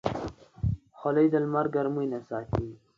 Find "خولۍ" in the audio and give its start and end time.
0.97-1.27